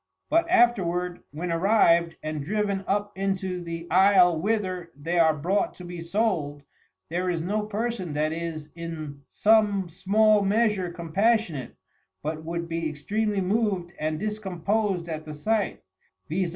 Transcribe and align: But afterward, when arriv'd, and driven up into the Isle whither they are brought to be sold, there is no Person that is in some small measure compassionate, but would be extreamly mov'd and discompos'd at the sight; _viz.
But 0.31 0.49
afterward, 0.49 1.21
when 1.29 1.51
arriv'd, 1.51 2.15
and 2.23 2.43
driven 2.43 2.83
up 2.87 3.15
into 3.15 3.61
the 3.61 3.85
Isle 3.91 4.41
whither 4.41 4.89
they 4.95 5.19
are 5.19 5.35
brought 5.37 5.75
to 5.75 5.85
be 5.85 6.01
sold, 6.01 6.63
there 7.09 7.29
is 7.29 7.43
no 7.43 7.67
Person 7.67 8.13
that 8.13 8.31
is 8.33 8.71
in 8.73 9.21
some 9.29 9.89
small 9.89 10.41
measure 10.41 10.89
compassionate, 10.89 11.75
but 12.23 12.43
would 12.43 12.67
be 12.67 12.89
extreamly 12.89 13.41
mov'd 13.41 13.93
and 13.99 14.19
discompos'd 14.19 15.07
at 15.07 15.23
the 15.23 15.35
sight; 15.35 15.83
_viz. 16.27 16.49